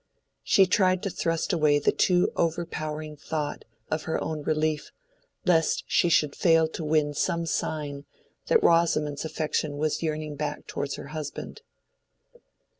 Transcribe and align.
She 0.41 0.65
tried 0.65 1.03
to 1.03 1.11
thrust 1.11 1.53
away 1.53 1.77
the 1.77 1.91
too 1.91 2.31
overpowering 2.35 3.17
thought 3.17 3.65
of 3.91 4.05
her 4.05 4.19
own 4.19 4.41
relief, 4.41 4.91
lest 5.45 5.83
she 5.85 6.09
should 6.09 6.35
fail 6.35 6.67
to 6.69 6.83
win 6.83 7.13
some 7.13 7.45
sign 7.45 8.05
that 8.47 8.63
Rosamond's 8.63 9.25
affection 9.25 9.77
was 9.77 10.01
yearning 10.01 10.35
back 10.37 10.65
towards 10.65 10.95
her 10.95 11.09
husband. 11.09 11.61